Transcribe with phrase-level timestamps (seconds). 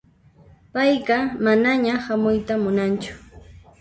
[0.73, 3.13] Payqa manaña hamuyta munanchu.